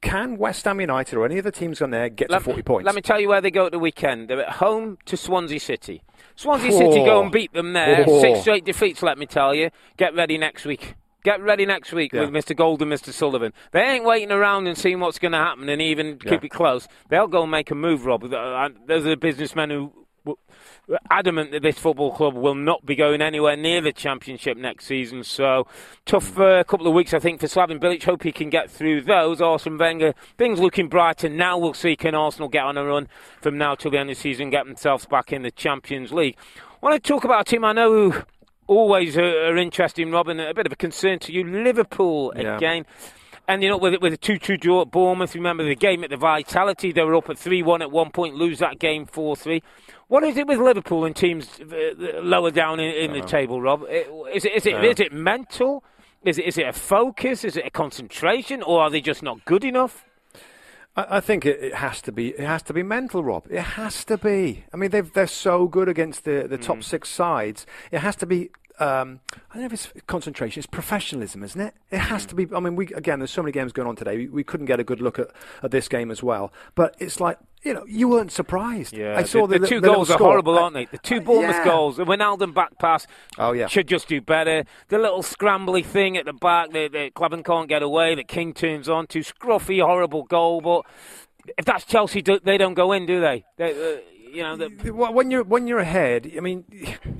[0.00, 2.62] can West Ham United or any of the teams on there get Let, to forty
[2.62, 2.84] points?
[2.86, 4.28] let me tell you where they go at the weekend.
[4.28, 6.02] They're at home to Swansea City.
[6.36, 7.22] Swansea City go oh.
[7.22, 8.04] and beat them there.
[8.06, 8.20] Oh.
[8.20, 9.70] Six straight defeats, let me tell you.
[9.96, 10.94] Get ready next week.
[11.24, 12.20] Get ready next week Yeah.
[12.22, 12.54] with Mr.
[12.54, 13.12] Gold and Mr.
[13.12, 13.52] Sullivan.
[13.72, 16.86] They ain't waiting around and seeing what's going to happen and even keep it close.
[17.08, 18.24] They'll go and make a move, Rob.
[18.24, 19.92] Uh, Those are the businessmen who
[21.10, 25.22] adamant that this football club will not be going anywhere near the championship next season.
[25.22, 25.66] So
[26.06, 28.04] tough uh, couple of weeks, I think, for Slaven Bilic.
[28.04, 29.40] Hope he can get through those.
[29.40, 31.58] Arsene Wenger, things looking brighter now.
[31.58, 33.08] We'll see can Arsenal get on a run
[33.42, 36.36] from now till the end of the season, get themselves back in the Champions League.
[36.82, 38.22] I want to talk about a team I know who
[38.68, 41.42] always are, are interesting, Rob, and a bit of a concern to you.
[41.44, 42.56] Liverpool Yeah.
[42.56, 42.86] again.
[43.48, 46.18] And you know, with with a two-two draw at Bournemouth, remember the game at the
[46.18, 46.92] Vitality?
[46.92, 49.62] They were up at three-one at one point, lose that game four-three.
[50.08, 53.84] What is it with Liverpool and teams uh, lower down in, in the table, Rob?
[53.88, 55.82] Is it is it is it mental?
[56.24, 57.42] Is it is it a focus?
[57.42, 60.04] Is it a concentration, or are they just not good enough?
[60.96, 62.28] I, I think it, it has to be.
[62.30, 63.46] It has to be mental, Rob.
[63.50, 64.64] It has to be.
[64.72, 66.62] I mean, they've, they're so good against the the Mm.
[66.62, 67.66] top six sides.
[67.90, 68.50] It has to be.
[68.80, 70.60] Um, I don't know if it's concentration.
[70.60, 71.74] It's professionalism, isn't it?
[71.90, 72.46] It has to be.
[72.54, 73.18] I mean, we again.
[73.18, 74.16] There's so many games going on today.
[74.16, 75.28] We, we couldn't get a good look at,
[75.62, 76.52] at this game as well.
[76.74, 78.96] But it's like you know, you weren't surprised.
[78.96, 80.28] Yeah, I saw the, the, two the goals are score.
[80.28, 80.84] horrible, aren't they?
[80.84, 81.64] The two Bournemouth yeah.
[81.64, 83.06] goals, the Wijnaldum back pass.
[83.36, 83.66] Oh, yeah.
[83.66, 84.64] should just do better.
[84.88, 88.54] The little scrambly thing at the back that, that Klavan can't get away, that King
[88.54, 90.60] turns on to scruffy, horrible goal.
[90.60, 90.82] But
[91.56, 93.44] if that's Chelsea, they don't go in, do they?
[93.56, 93.98] they uh,
[94.32, 96.64] you know, the, when you're when you're ahead, I mean,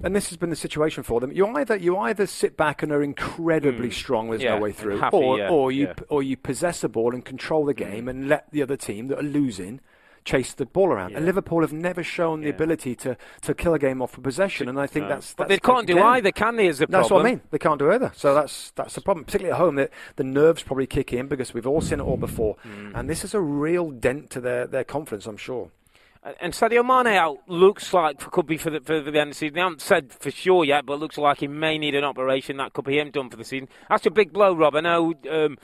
[0.03, 1.33] and this has been the situation for them.
[1.33, 4.47] You either you either sit back and are incredibly strong, there's Hmm.
[4.47, 5.93] Yeah, no way through, happy, or yeah, or you yeah.
[5.95, 6.05] Hmm.
[6.09, 9.19] or you possess the ball and control the game and let the other team that
[9.19, 9.81] are losing
[10.25, 11.17] chase the ball around.
[11.17, 14.69] And Liverpool have never shown the ability to, to kill a game off for possession,
[14.69, 16.67] and I think that's, but that's they can't do either, can they?
[16.67, 17.23] Is the That's problem?
[17.25, 17.41] what I mean.
[17.51, 18.13] They can't do either.
[18.15, 19.77] So that's that's the problem, particularly at home.
[19.77, 22.91] That the nerves probably kick in because we've all seen it all before, Hmm.
[22.95, 25.27] and this is a real dent to their, their confidence.
[25.27, 25.71] I'm sure.
[26.41, 29.35] And Sadio Mane out looks like could be for the, for the end of the
[29.35, 29.55] season.
[29.55, 32.57] They haven't said for sure yet, but looks like he may need an operation.
[32.57, 33.69] That could be him done for the season.
[33.89, 34.75] That's a big blow, Rob.
[34.75, 35.59] I know um,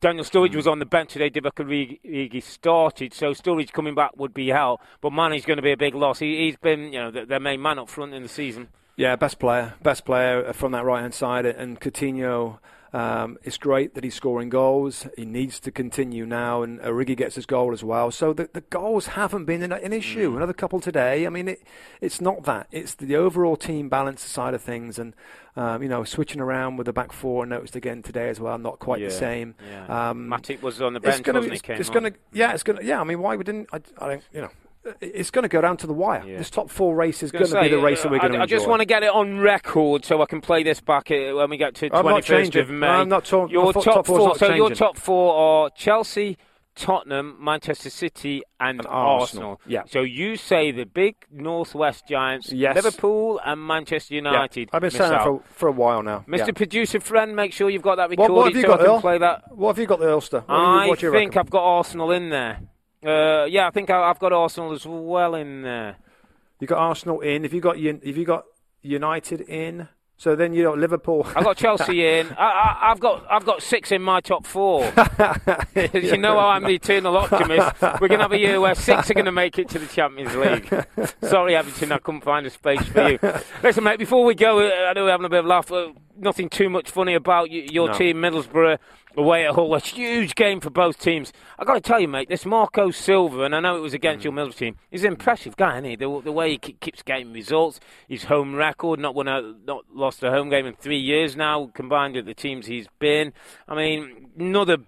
[0.00, 1.30] Daniel Sturridge was on the bench today.
[1.30, 4.82] Divock started, so Sturridge coming back would be help.
[5.00, 6.18] But Mane's going to be a big loss.
[6.18, 8.68] He, has been, you know, their main man up front in the season.
[8.96, 12.58] Yeah, best player, best player from that right hand side, and Coutinho.
[12.94, 15.08] Um, it's great that he's scoring goals.
[15.16, 18.12] He needs to continue now, and Origi gets his goal as well.
[18.12, 20.30] So the, the goals haven't been an, an issue.
[20.30, 20.36] Mm.
[20.36, 21.26] Another couple today.
[21.26, 21.62] I mean, it,
[22.00, 22.68] it's not that.
[22.70, 25.12] It's the overall team balance side of things, and
[25.56, 27.44] um, you know, switching around with the back four.
[27.44, 28.58] Noticed again today as well.
[28.58, 29.56] Not quite yeah, the same.
[29.68, 30.10] Yeah.
[30.10, 31.16] Um, Matip was on the bench.
[31.16, 33.00] It's gonna, wasn't it's gonna, yeah, it's gonna, yeah.
[33.00, 33.68] I mean, why we didn't?
[33.72, 34.50] I, I don't, you know
[35.00, 36.22] it's going to go down to the wire.
[36.26, 36.38] Yeah.
[36.38, 38.46] This top four race is going to be the race that we're going to I
[38.46, 41.50] just want to get it on record so I can play this back uh, when
[41.50, 42.86] we get to 21st of May.
[42.86, 43.52] I'm not talking.
[43.52, 44.34] Your top, top four.
[44.36, 44.56] So changing.
[44.56, 46.36] your top four are Chelsea,
[46.74, 49.20] Tottenham, Manchester City, and, and Arsenal.
[49.20, 49.60] Arsenal.
[49.66, 49.82] Yeah.
[49.86, 52.74] So you say the big Northwest Giants, yes.
[52.74, 54.68] Liverpool, and Manchester United.
[54.68, 54.76] Yeah.
[54.76, 56.24] I've been saying that for, for a while now.
[56.28, 56.38] Mr.
[56.38, 56.52] Yeah.
[56.52, 58.84] Producer friend, make sure you've got that recorded what, what have you so got, I
[58.84, 59.00] can Earle?
[59.00, 59.56] play that.
[59.56, 60.40] What have you got the Ulster?
[60.40, 61.38] What I you, think reckon?
[61.38, 62.60] I've got Arsenal in there.
[63.04, 65.96] Uh, yeah, I think I, have got Arsenal as well in there.
[66.60, 67.42] You got Arsenal in.
[67.42, 68.44] Have you got have you got
[68.82, 69.88] United in?
[70.16, 71.26] So then you got Liverpool.
[71.34, 72.28] I've got Chelsea in.
[72.38, 74.84] I, have got I've got six in my top four.
[75.74, 77.82] you know how I'm the eternal optimist.
[77.82, 79.86] We're going to have a year where six are going to make it to the
[79.86, 80.86] Champions League.
[81.28, 83.18] Sorry, Everton, I couldn't find a space for you.
[83.62, 85.70] Listen, mate, before we go, uh, I know we're having a bit of a laugh.
[85.70, 87.98] Uh, nothing too much funny about your no.
[87.98, 88.78] team, Middlesbrough
[89.16, 89.74] away at Hull.
[89.74, 91.32] A huge game for both teams.
[91.58, 94.20] I've got to tell you, mate, this Marco Silva, and I know it was against
[94.20, 94.24] mm.
[94.24, 95.96] your Middlesbrough team, he's an impressive guy, isn't he?
[95.96, 100.22] The, the way he keeps getting results, his home record, not won a, not lost
[100.22, 103.32] a home game in three years now, combined with the teams he's been.
[103.68, 104.78] I mean, another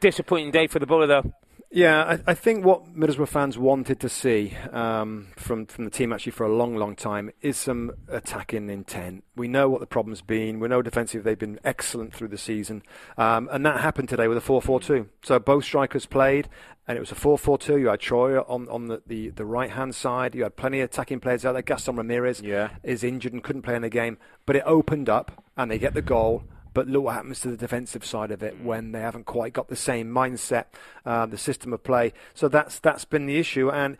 [0.00, 1.32] disappointing day for the Borough, though.
[1.74, 6.12] Yeah, I, I, think what Middlesbrough fans wanted to see um, from from the team
[6.12, 9.24] actually for a long, long time is some attacking intent.
[9.36, 10.60] We know what the problem's been.
[10.60, 12.82] We know defensively they've been excellent through the season,
[13.16, 15.06] um, and that happened today with a 4-4-2.
[15.22, 16.50] So both strikers played,
[16.86, 17.80] and it was a 4-4-2.
[17.80, 20.34] You had Troy on on the, the, the right hand side.
[20.34, 21.62] You had plenty of attacking players out there.
[21.62, 22.68] Gaston Ramirez yeah.
[22.82, 25.94] is injured and couldn't play in the game, but it opened up, and they get
[25.94, 29.26] the goal but look what happens to the defensive side of it when they haven't
[29.26, 30.66] quite got the same mindset,
[31.04, 32.12] uh, the system of play.
[32.34, 33.96] So that's that's been the issue, and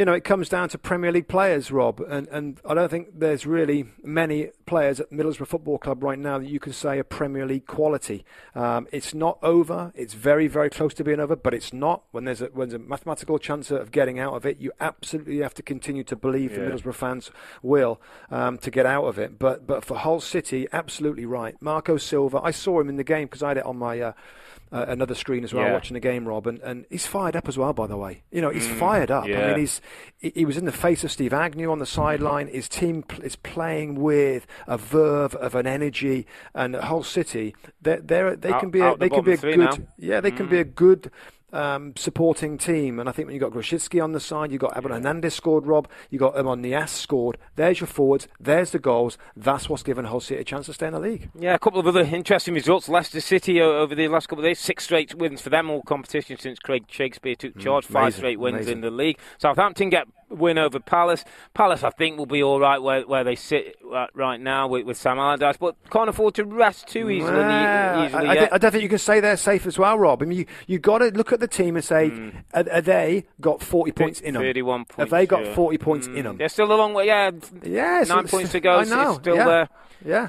[0.00, 3.08] you know, it comes down to Premier League players, Rob, and, and I don't think
[3.18, 7.04] there's really many players at Middlesbrough Football Club right now that you can say are
[7.04, 8.24] Premier League quality.
[8.54, 9.92] Um, it's not over.
[9.94, 12.04] It's very, very close to being over, but it's not.
[12.12, 15.40] When there's a, when there's a mathematical chance of getting out of it, you absolutely
[15.40, 16.60] have to continue to believe yeah.
[16.60, 19.38] the Middlesbrough fans will um, to get out of it.
[19.38, 21.56] But but for Hull City, absolutely right.
[21.60, 24.00] Marco Silva, I saw him in the game because I had it on my.
[24.00, 24.12] Uh,
[24.72, 25.72] uh, another screen as well, yeah.
[25.72, 27.72] watching the game, Rob, and, and he's fired up as well.
[27.72, 29.26] By the way, you know he's mm, fired up.
[29.26, 29.44] Yeah.
[29.44, 29.80] I mean, he's
[30.18, 32.48] he, he, was in the face of Steve Agnew on the sideline.
[32.48, 37.54] His team pl- is playing with a verve of an energy, and the whole City,
[37.82, 39.76] they they they can be a, they can be a good now.
[39.98, 40.36] yeah they mm.
[40.36, 41.10] can be a good
[41.52, 42.98] um, supporting team.
[42.98, 44.92] And I think when you've got Grosicki on the side, you've got Abel.
[44.92, 47.38] Hernandez scored, Rob, you've got Emon Niasse scored.
[47.56, 49.18] There's your forwards, there's the goals.
[49.36, 51.30] That's what's given Hull City a chance to stay in the league.
[51.38, 52.88] Yeah, a couple of other interesting results.
[52.88, 56.38] Leicester City over the last couple of days, six straight wins for them, all competition
[56.38, 58.74] since Craig Shakespeare took mm, charge, mm, five straight wins amazing.
[58.74, 59.18] in the league.
[59.38, 61.24] Southampton get win over Palace.
[61.54, 63.76] Palace, I think, will be all right where, where they sit
[64.14, 67.32] right now with, with Sam Allardyce, but can't afford to rest too easily.
[67.32, 70.22] Well, easily I, I, I, don't think you can say they're safe as well, Rob.
[70.22, 72.34] I mean, you you got to look at the team and say, mm.
[72.54, 74.42] are, are, they got forty points in them?
[74.42, 74.96] Thirty-one points.
[74.98, 75.54] Have they got yeah.
[75.54, 76.16] forty points mm.
[76.16, 76.36] in them?
[76.36, 77.06] They're still a long way.
[77.06, 77.30] Yeah,
[77.62, 78.78] yeah, nine points to go.
[78.78, 79.14] I know.
[79.14, 79.46] still yeah.
[79.46, 79.68] there.
[80.04, 80.28] Yeah.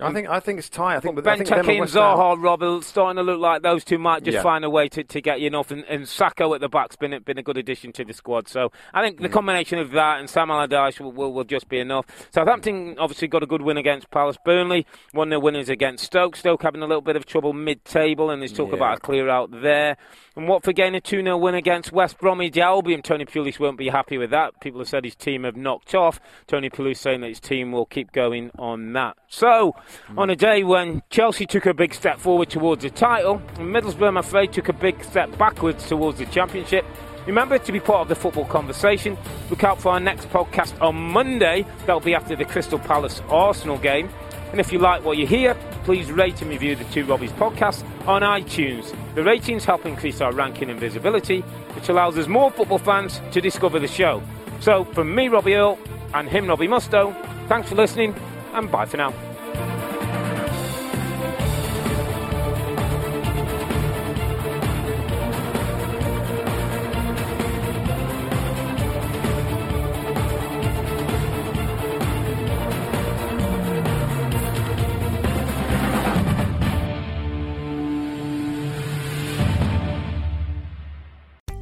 [0.00, 0.96] I think I think it's tight.
[0.96, 4.34] I think but Benteke and Zaha, Rob, starting to look like those two might just
[4.34, 4.42] yeah.
[4.42, 5.70] find a way to, to get you enough.
[5.70, 8.48] And, and Sakho at the back's been been a good addition to the squad.
[8.48, 9.32] So I think the mm.
[9.32, 12.06] combination of that and Sam Allardyce will, will, will, just be enough.
[12.32, 14.36] Southampton obviously got a good win against Palace.
[14.44, 16.34] Burnley won their winners against Stoke.
[16.34, 18.76] Stoke having a little bit of trouble mid-table, and there's talk yeah.
[18.76, 19.96] about a clear out there.
[20.34, 23.02] And Watford getting a 2 0 win against West Bromwich Albion.
[23.02, 24.60] Tony Pulis won't be happy with that.
[24.60, 26.18] People have said his team have knocked off.
[26.48, 29.16] Tony Pulis saying that his team will keep going on that.
[29.28, 29.76] So.
[30.08, 30.18] Mm.
[30.18, 34.08] on a day when Chelsea took a big step forward towards the title, and Middlesbrough,
[34.08, 36.84] I'm afraid, took a big step backwards towards the championship.
[37.26, 39.16] Remember to be part of the football conversation.
[39.48, 41.64] Look out for our next podcast on Monday.
[41.86, 44.10] That'll be after the Crystal Palace Arsenal game.
[44.50, 47.82] And if you like what you hear, please rate and review the Two Robbies podcast
[48.06, 48.94] on iTunes.
[49.14, 51.40] The ratings help increase our ranking and visibility,
[51.74, 54.22] which allows us more football fans to discover the show.
[54.60, 55.78] So, from me, Robbie Earle,
[56.12, 57.12] and him, Robbie Mustoe,
[57.48, 58.14] thanks for listening,
[58.52, 59.33] and bye for now.